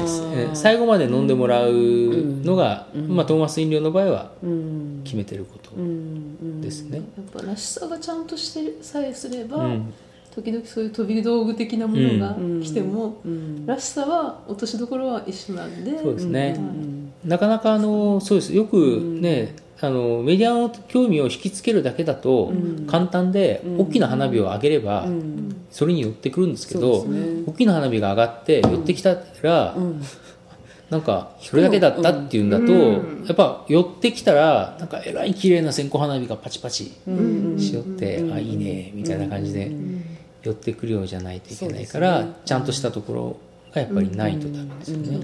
[0.54, 4.30] 最後まで飲んでもらうのが、まあ、トーマス飲料の場合は
[5.04, 5.70] 決めてること
[6.61, 9.70] ですね、やっぱらしさがちゃんとしてさえすれば、
[10.34, 13.20] 時々そういう飛び道具的なものが来ても、
[13.66, 15.98] らしさは落としどころは一緒なんで。
[15.98, 16.58] そうですね、
[17.24, 18.54] なかなかあのそうです。
[18.54, 22.53] よくね、あのメディアの興味を引きつけるだけだと
[22.88, 25.07] 簡単で、大きな花火を上げれば
[25.71, 27.07] それに寄ってくるんですけど、
[27.47, 29.77] 大きな花火が上がって寄ってきたら、
[30.91, 32.99] なんかそれだけだったっていうんだと、や
[33.33, 36.93] っぱ寄ってきたらなんかえらい綺麗な線香花火がパチパチ
[37.59, 39.71] しよって、あいいねみたいな感じで
[40.43, 43.37] 寄ってくるようじゃないといけないから、ちゃんとしたところ
[43.73, 45.21] がやっぱりないとダメですよね。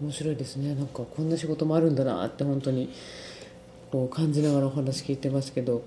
[0.00, 0.74] 面白いですね。
[0.74, 2.90] なんかこんな仕事もあるんだなって本当に
[3.90, 5.82] こう感じながらお話聞いてますけど。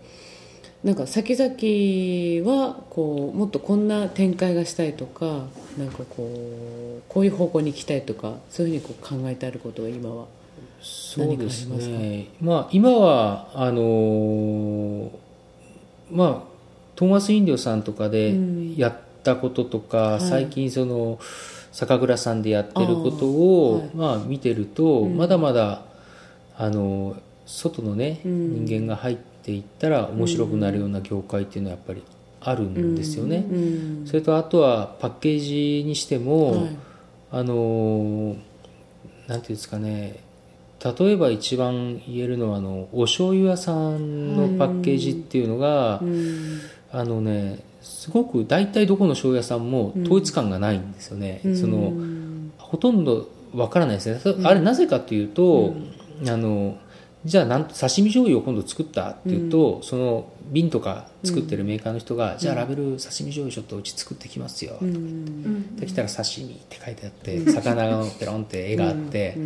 [0.83, 5.45] なんか先々はこうもっとこんな展開がしたいとか
[5.77, 10.25] なんかこうこういう方向に行きたいとかそういうふうにこう考えてあることは今は
[10.81, 12.29] そうですね。
[12.41, 15.09] まあ今はあのー、
[16.11, 16.51] まあ
[16.95, 18.35] トーマス・インディオさんとかで
[18.75, 21.19] やったこととか、うん最近その
[21.71, 25.83] 酒蔵さんでやってることを、はい、まあ見てると、うん、まだまだ
[26.57, 32.03] あの外のね、人間が入っていったら面白くなるような業界っていうのはやっぱり
[32.39, 33.45] あるんですよね。
[34.05, 36.77] それとあとはパッケージにしても、はい、
[37.31, 38.35] あの
[39.27, 40.19] なんていうんですかね
[40.83, 46.01] 例えば一番言えるのはあのお醤油屋さんのパッケージっていうのが、
[46.91, 51.93] あのねすごく大体どこの醤油屋さんも統一感がないんですよね、その
[52.57, 55.75] ほとんどわからないですね、あれなぜかというと、
[56.27, 56.77] あの
[57.23, 69.37] じゃあなん刺身醤油を今度作ったっていうと、うん、その瓶とか作ってるメーカーの人が、うん、じゃあラベル刺身醤油ちょっとうち作ってきますよ、うん、できたら刺身って書いてあって、魚がペロンって絵があって、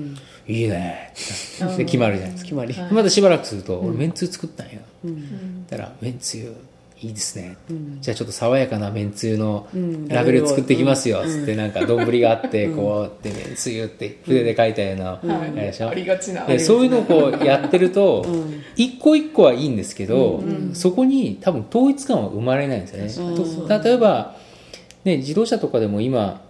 [0.47, 2.43] いいねって決まるじゃないですか。
[2.43, 4.79] 決まり、またしばらくすると、俺めんつゆ作ったんや、
[5.69, 6.55] だからめんつゆ
[7.01, 9.67] いいですね、うん、じゃあちょっと爽やかなめんつゆの
[10.07, 18.25] ラベル作ってきますよ、つってなんか丼があってこうやってめんつゆって筆で書いたような、ありがちなそういうのをこうやってると
[18.77, 20.41] 一個一個はいいんですけど、
[20.73, 24.35] そこに多分統一感は生まれないんですよね、例えば、
[25.03, 26.41] ね、自動車とかでも今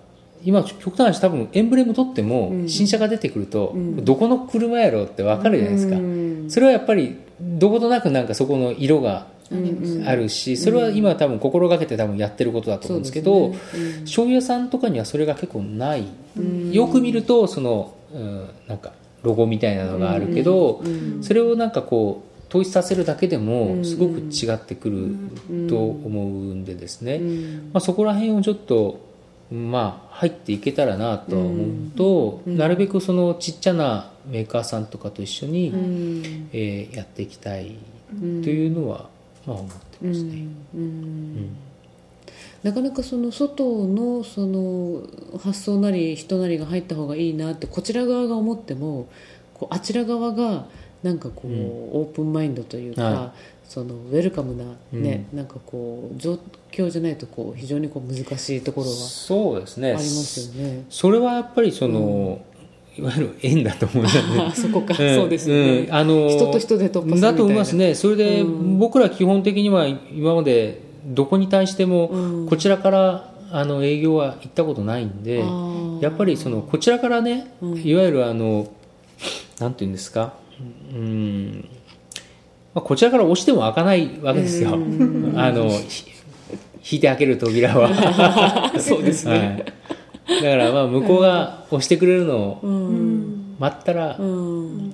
[0.44, 5.96] 今極端な話多分エンブレム取っても新車が出てくると、どこの車やろうって分かるじゃないですか、
[6.54, 9.34] それはやっぱりどことなくなんかそこの色が
[10.06, 13.54] あるし、それは今多分心がけて多分やってることだと思うんですけど、
[14.02, 16.06] 醤油屋さんとかにはそれが結構ない、
[16.72, 20.82] よく見るとその、うん、なんかロゴみたいなのがあるけど、
[21.22, 27.20] それをなんかこう統一させるだけでもすごく違ってくると思うんでですね、
[27.74, 29.04] まあ、そこら辺をちょっと
[29.52, 37.76] まあ入っていけたらなとは思うと、なるべくそのちっちゃなメーカーさんとかと一緒に、えー、やっていきたい
[38.10, 39.10] というのはま
[39.48, 40.48] あ思ってますね。
[40.76, 41.56] うん
[42.64, 45.04] なかなかその外のその
[45.38, 49.08] 発想なり人なりが入った方がいいなってこちら側が思っても
[49.54, 50.66] こうあちら側が
[51.04, 56.40] なんかこう、うん、オープンマインドというか、はい、そのウェルカムなね、うん、なんかこう状
[56.72, 60.86] 況じゃないとこう非常にこう難しいところはそうですねありますよね。
[60.90, 62.42] それはやっぱりその、
[62.98, 64.52] いわゆる縁だと思うんだよね。
[64.56, 67.94] そこか、うん、そうですね、うん、あの人と人で突破だと思いますね。
[67.94, 75.44] それで、僕ら基本的には今までどこに対してもこちらからあの営業は行ったことないんで、
[76.02, 77.48] やっぱりそのこちらからね、
[77.84, 78.68] いわゆるあの
[79.60, 80.34] なんていうんですか、
[80.94, 81.68] うん、
[82.74, 84.72] まあ、こちらから押しても開かないわけですよ。
[84.72, 84.76] あ
[85.52, 85.66] の
[86.88, 88.72] 引いて開ける扉は。
[88.80, 89.38] そうですね。
[89.38, 89.85] はい
[90.28, 92.60] だからまあ向こうが押してくれるのを
[93.60, 94.94] 待ったら、うん。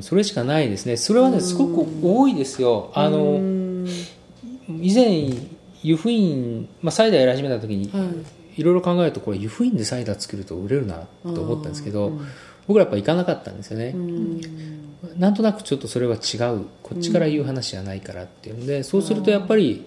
[0.00, 0.96] それしかないですね。
[0.96, 2.90] それはねすごく多いですよ。
[2.94, 3.40] あの
[4.80, 5.30] 以前
[5.82, 7.90] 湯布院、まあ、サイダーやり始めた時に、
[8.56, 8.62] い。
[8.62, 12.12] ろいろ考えるとこれ湯布院でサイダー作ると売れるなと思ったんですけど、
[12.66, 13.94] 僕らやっぱ行かなかったんですよね、
[15.16, 16.64] なんとなくちょっとそれは違う。
[16.82, 19.84] こっちから言う話じゃないからっていうんで、そうするとやっぱり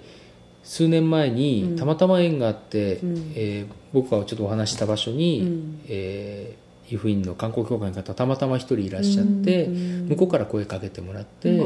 [0.63, 11.59] 数年前にたまたま縁があって、うん、えー、僕がちょっとお話した場所に、うん、えー、湯布院の観光協会の方たまたま一人いらっしゃって、うん、向こうから声かけてもらって、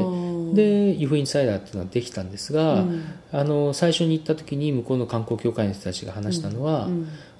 [0.54, 2.84] で湯布院サイダーっていうのはできたんですが、
[3.32, 6.88] あの最初に行った時に向こうの観光協会の人たちが話したのは、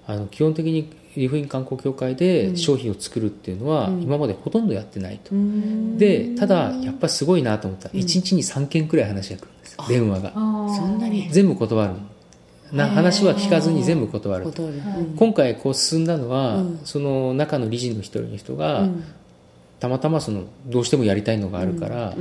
[0.06, 5.30] あの基本的に湯布院観光協会で商品を作るっていうのは今までほとんどやってないと、
[5.96, 7.88] でただやっぱりすごいなと思った。
[7.88, 9.48] ら1日に3件くらい話が来る
[9.88, 10.32] 電話が。
[10.32, 10.40] そ
[10.86, 11.94] んなに全部断る。
[12.72, 19.04] な話は聞かずに全部断る、うん、今回こう進んだのは、うん、その中の理事の一人の人が、うん、
[19.78, 22.14] たまたまそのどうしてもやりたいのがあるから、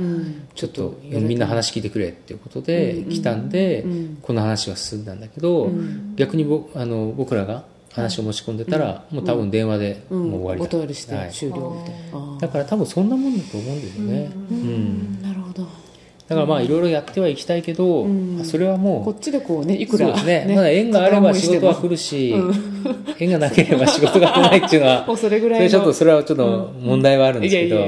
[0.54, 3.84] ちょっとみんな話聞いてくれっていうことで来たんで、
[4.22, 5.70] この話は進んだんだけど、
[6.14, 15.22] 逆にぼあの僕らが話を持ち込んでたら、もう多分電話でもう終わりだ、お断りして終了みたいな、だから多分そんなもんだと思うんですよね、うん。
[15.22, 15.66] なるほど
[16.28, 20.54] だからまあいろいろやってはいきたいけど、うん、それはもうこっちでこうねいくらそうですね。
[20.56, 22.52] まだ縁があれば仕事は来るし、うん、
[23.18, 27.84] 縁がなければ仕事が来ないっていうのは それぐらいちょっとそれはちょっと問題はあるんですけど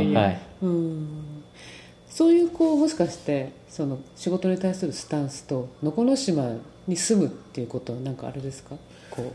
[2.09, 6.51] そういうこうもしかしてその仕事に対するスタンスと能古島
[6.87, 8.76] に住むっていうことは何かあれですか？
[9.11, 9.32] こう。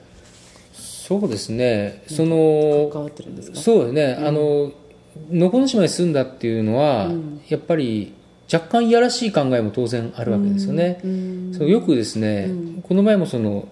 [0.74, 2.04] そうですね。
[2.08, 3.58] その関わってるんですか？
[3.58, 4.72] そうですね、あの
[5.30, 7.12] 能古島に住んだっていうのは、
[7.49, 8.14] やっぱり
[8.52, 10.99] 若干いやらしい考えも当然あるわけですよね、
[11.54, 12.49] そのよくですね、
[12.84, 13.68] この前もその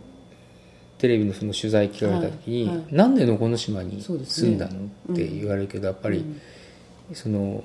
[1.00, 6.26] テレビのその取材聞かれた時に、はいはい、なんで能古島に住んだの、ね、って言われるけどやっぱり、
[7.14, 7.64] その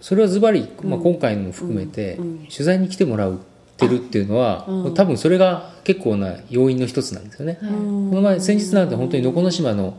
[0.00, 3.38] それはズバリ、まあ、今回のも含めて、取材に来てもらうっ
[3.76, 9.98] てるっていうのは、多分それが結構な要因の一つなんですよね、この前先日なんて本当に能古島の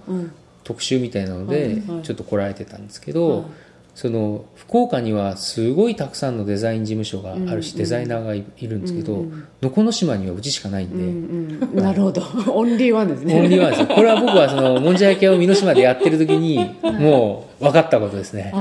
[0.63, 3.45] 特集みたいなのでちょっと来られてたんですけど、
[3.97, 9.25] その福岡にはすごいたくさんのデザイン事務所があるし、デザイナーがいるんですけど、
[9.59, 12.21] 能古島にはうちしかないんで、なるほど。
[12.53, 13.33] オンリーワンですね。
[13.33, 13.87] オンリーワンです。
[13.87, 18.51] これは僕はその もんじゃ焼きを美濃島でやってる時にもう分かったことですね。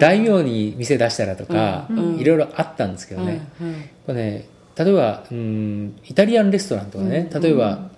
[0.00, 1.86] 大名に店出したらとか、
[2.18, 3.46] いろいろあったんですけどね、
[4.04, 4.46] これね
[4.76, 7.88] 例えばうんイタリアンレストランとかね例えば、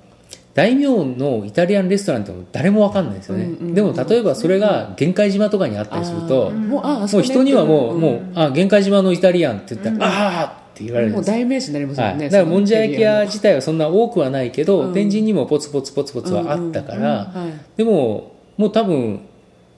[0.58, 6.82] 大名のイタリアンレストランって誰も分かんないですよね、うんうん、でも例えばそれが玄界島とかにあったりすると、も
[7.14, 17.32] う人にはもう,、もうあ玄界島のイタリアンって言ったら、うん、ああって言われるもう代名詞になりますよね、はい、だからもんじゃ焼き屋自体はそんな多くはないけど、天神にもポツポツポツポツはあったから、
[17.76, 19.20] でももう多分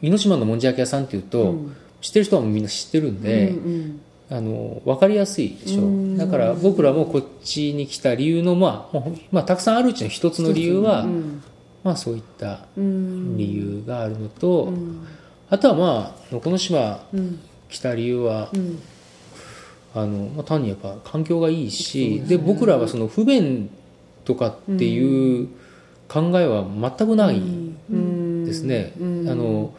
[0.01, 1.57] 美濃島のもんじゃ焼き屋さんっていうと、
[2.01, 4.01] 知ってる人はみんな知ってるんで、うんうん
[4.33, 8.99] あの分かりやすいでしょだから僕らもこっちに来た理由の、まあ、
[9.33, 11.05] まあたくさんあるうちの一つの理由は、
[11.83, 14.73] まあ、そういった理由があるのと、
[15.49, 17.05] あとはまあ能古島
[17.69, 18.51] 来た理由は、
[19.95, 23.69] あのまあ、単にやっぱ環境がいいしで、僕らはその不便
[24.25, 25.49] とかっていう
[26.07, 27.43] 考えは全くない
[28.47, 28.93] ですね。
[28.97, 29.75] あの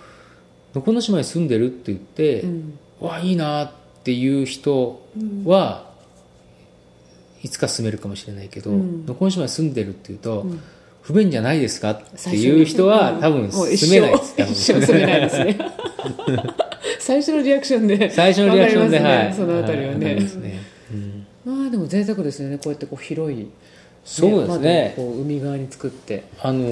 [0.73, 2.43] 能古島に住んでるって言って、
[2.99, 4.99] わあいいなってっていう人
[5.45, 5.85] は
[7.43, 10.61] いつか住めるかもしれないけど、うん、能古島に住んでるっていうと、うん、
[11.01, 11.91] 不便じゃないですか？
[11.91, 15.57] っていう人は多分住めないです一生住めないですね。
[16.99, 20.29] 最初のリアクションで最初のリアクションで、ね、はい、そのあたりはね,、はいね。
[20.91, 22.57] うん、まあでも贅沢ですよね。
[22.57, 23.47] こうやってこう広い
[24.03, 26.63] そうですね、こう海側に作って、あの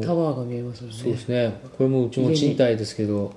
[0.00, 0.94] ー、タワーが見えますよね。
[0.94, 1.52] そうですね。
[1.76, 3.32] これもうちも賃貸ですけど。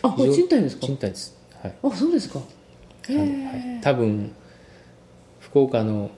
[0.00, 0.86] あこれ賃貸ですか？
[0.86, 1.36] 賃貸です。
[1.62, 1.74] はい。
[1.82, 2.40] あそうですか
[3.12, 4.32] はい、多分
[5.40, 6.10] 福岡の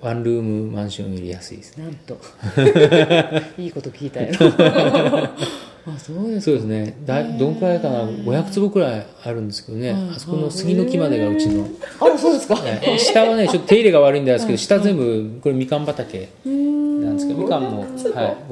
[0.00, 2.18] ワンルームマンションより安いですね、なんと。
[3.60, 4.28] いいこと聞いたよ。
[5.86, 6.96] あそうですそうですね。
[7.06, 11.66] だどんくらいかな？500坪くらいあるんですけどね、あそこの杉の木までがうちの。
[11.98, 12.56] あそうですか、
[12.98, 17.88] 下はねちょっと手入れが悪いんですけど下全部これみかん畑なんですけどみかんも、はい、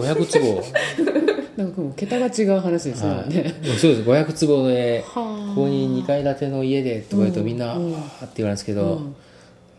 [0.01, 0.63] 500坪。
[1.57, 4.09] なんかもう桁が違う話ですよね、はい、そうです。
[4.09, 5.21] 500坪でこ
[5.63, 9.03] こに2階建ての家でとか言うとみんな、うん、って言われるんですけど、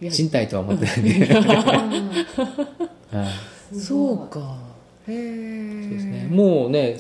[0.01, 0.99] うん、賃貸とは思ってない。
[0.99, 1.34] んで、
[3.11, 3.25] は
[3.73, 4.57] い、そうか。
[5.07, 6.28] へえそうですね。
[6.30, 6.97] もうね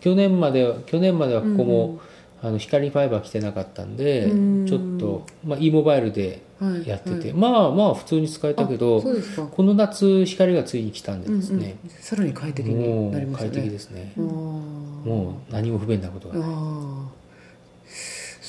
[0.00, 2.00] 去年まで去年まではここも、うん。
[2.42, 4.30] あの光ファイバー来てなかったんで
[4.66, 6.40] ちょっと、まあ、e モバイルで
[6.86, 7.20] やってて、はい。
[7.20, 9.02] はい、まあまあ普通に使えたけど
[9.50, 13.50] この夏光がついに来たんでですね、うんうん、さらに快適になりますね。
[13.50, 14.12] 快適ですね。
[14.16, 16.48] もう何も不便なことがない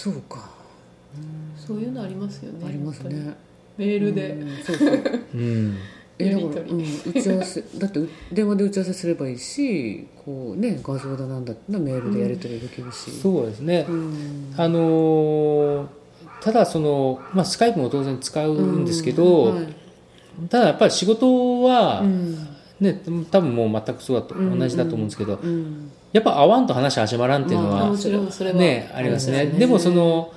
[0.02, 0.49] そうか。
[1.56, 3.36] そういうのありますよねありますね。
[3.78, 4.36] メールで、
[4.66, 4.89] そうそう、
[5.36, 5.78] うん。
[6.18, 7.64] えだから、うん、打ち合わせ。
[7.78, 7.99] だって
[8.32, 15.88] 電話で打ち合わせすればいいしこうね画像だなんだってメールでやり取りできるし、うん、そうですね、うん、あのー、
[16.41, 19.68] ただその、まあ、スカイプも当然使うんですけど、はい、
[20.49, 22.04] ただやっぱり仕事は、
[22.80, 25.39] ね、多分もう全くそうだと、同じだと思うんですけど、
[26.14, 27.89] やっぱ会わんと話始まらんっていうのは,、
[28.53, 29.45] ね、ありますね。
[29.47, 30.34] でもその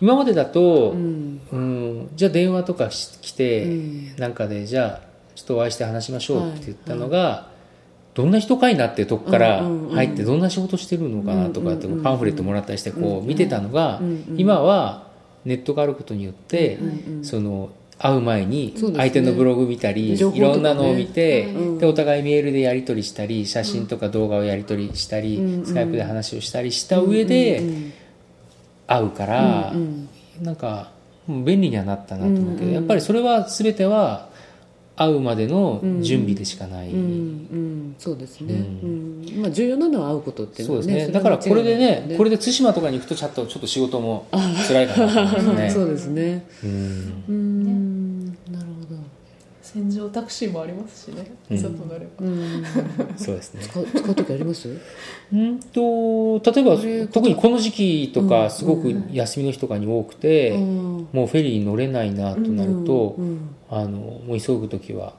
[0.00, 2.08] 今までだと、うん。
[2.16, 3.66] じゃあ電話とか来て、
[4.18, 5.06] なんかでじゃあ
[5.36, 7.48] ちょっとお会いして話しましょうって言ったのが、はいは
[8.12, 9.62] い、どんな人かいなってとこから
[9.92, 14.00] 入ってどんな仕事してるのかなとかってパンフレットもらったりしてこう見てたのが
[14.36, 15.06] 今は
[15.44, 16.78] ネットがあることによって
[17.22, 17.70] その
[18.04, 27.62] 会う前に相手のブログ見たり、いろんなのを見て、でお互いメールでやり取りしたり写真とか動画をやり取りしたり、スカイプで話をしたりした上で
[28.88, 29.72] 会うから、
[30.40, 30.90] なんか
[31.28, 34.32] 便利にはなったなと思うけど、やっぱりそれは全ては
[34.94, 37.02] 会うまでの準備でしかない、うんうん。
[37.02, 39.40] うん、そうですね、うん。
[39.40, 41.12] まあ、重要なのは会うことっていうのは、ね、そうですね。
[41.12, 44.26] だからこれでねこれで対馬とかに行くとちょっとちょっと仕事も
[44.68, 46.46] 辛いかなと思いますねそうですね。
[46.62, 47.62] うん。
[47.64, 47.91] なるほど
[49.72, 52.64] 戦場タクシーもありますしね、いざとなれば、うん、
[53.16, 53.62] そうですね。
[53.62, 54.68] 使う使う時あります？
[55.32, 65.14] うんと例えば特にこの時期とかすごく休みの日とかに多くて、うん、もうフェリー乗れないなとなると、うん、あのもう急ぐ時は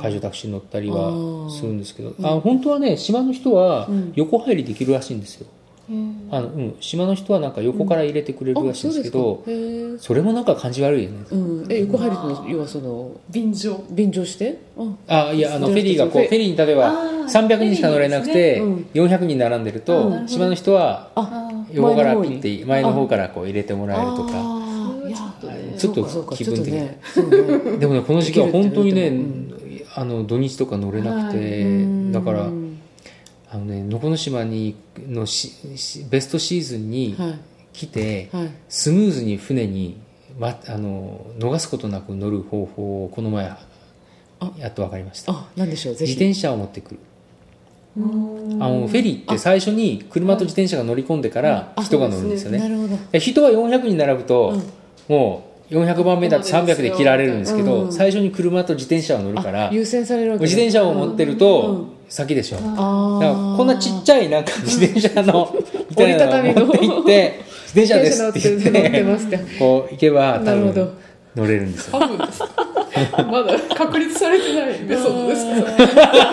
[0.00, 5.46] 海上タクシー乗ったりはするんですけどあ本当はね島の人は横入りできるらしいんですよ、
[5.88, 13.84] あのうん、島の人はなんか横から入れてくれるらしいんですけど、うん、それもなんか感じ悪いよね、うん、え横入りの要はその便乗。
[13.90, 14.58] 便乗して？
[15.06, 15.32] あ。
[15.32, 16.92] いやあのフェリーがこうフェリーに例えば
[17.28, 21.10] 300人しか乗れなくて、ね、400人並んでると、島の人は
[21.72, 24.32] 横からピッて前の方からこう入れてもらえるとか。
[25.78, 27.00] ちょっと気分的に、ね。
[27.70, 29.12] ね、でもねこの時期は本当にね、
[29.94, 32.48] あの土日とか乗れなくて、だから。
[33.50, 34.76] あのね能古島に
[35.08, 35.52] のし
[36.10, 37.16] ベストシーズンに
[37.72, 38.42] 来て、はい。
[38.44, 40.00] はい、スムーズに船に、
[40.38, 43.44] ま、あの逃すことなく乗る方法をこの前
[44.58, 45.32] やっと分かりました。
[45.32, 45.94] あ何でしょう？
[45.94, 47.00] 自転車を持ってくる。
[47.98, 53.18] あのフェリーって最初に車と自転車が乗り込んでから人が乗るんですよね,、ね。
[53.18, 65.54] 人は400に並ぶと、うん、もう400番目だと300で切られるんですけど、うん、最初に車と自転車を乗るから優先されるわけ自転車を持ってると先でしょ、うん、だからこんなちっちゃいなんか自転車の
[65.90, 66.62] みたいなの。
[66.62, 67.40] を持って行って
[67.74, 70.92] 自転車ですって言ってこう行けば多分
[71.36, 72.00] 乗れるんですよ。
[73.30, 75.66] まだ確立されてないメソッドですけど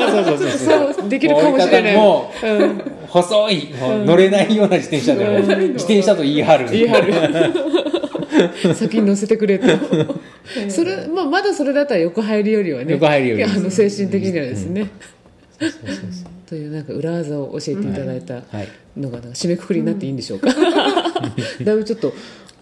[0.09, 0.25] そう。
[0.25, 1.09] そうそうそう。
[1.09, 1.95] できるかもしれない。
[1.97, 3.73] もう、うん、細い
[4.05, 6.69] 乗れないような自転車でも、自転車と言い張る。
[6.71, 7.13] 言い張る。
[8.73, 9.67] 先に乗せてくれと。
[10.69, 12.93] それ、まあ、まだそれだったら横入りよりはね。
[12.93, 14.87] 横入りよりあの精神的にはですね、
[16.47, 18.35] というなんか裏技を教えていただいた
[18.97, 20.47] のが締めくくりになっていいんでしょうか、
[21.63, 22.13] だいぶちょっと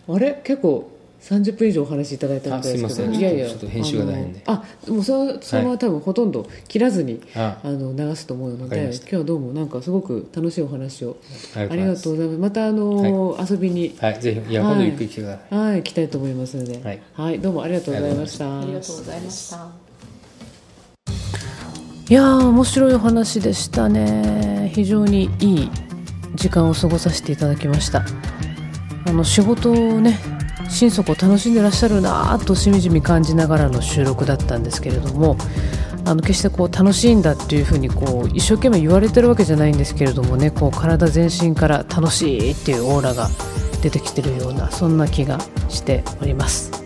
[0.08, 0.42] あれ？
[0.44, 0.90] 結構
[1.22, 3.12] 30分以上お話しいただいたみたいですけど。
[3.14, 3.48] いやいや。
[3.48, 4.42] ちょっと編集が大変で。
[4.48, 11.18] あもうそそのまま多分ほとんど切らずにあの流すと思うので今日はどうもなんかすごく楽しいお話を。
[11.56, 12.40] ありがとうございます。
[12.40, 13.96] またあの、遊びに。
[14.00, 14.20] はい。
[14.20, 15.60] ぜひいや、今度ゆっくり来てください。
[15.60, 16.82] はい来たいと思いますので。
[16.84, 18.60] はい、はい、どうもありがとうございました。
[18.60, 19.81] ありがとうございました
[22.12, 24.70] いや面白いお話でしたね。
[24.76, 25.72] 非常にいい
[26.36, 28.04] 時間を過ごさせていただきました。
[29.08, 30.20] あの仕事をね
[30.68, 35.38] 心底楽しんでらっしゃるなとしみじみ感じながらの収録だったんですけれども
[36.04, 43.30] あの決してこう楽しいんだっていうふうにこう一生懸命言われてるわけじゃないんですけれどもねこう体全身から楽しいっていうオーラが
[43.82, 45.40] 出てきてるようなそんな気が
[45.70, 46.81] しております。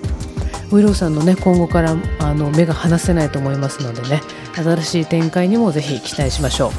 [0.75, 4.21] ウィローさんのね今後からあの目が離せないと思いますのでね
[4.55, 6.73] 新しい展開にもぜひ期待しましょ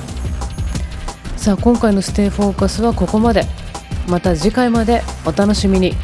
[1.37, 1.39] う。
[1.41, 3.47] さあ今回の「ステイフォーカス」はここまで。
[4.09, 5.95] また次回までお楽しみに。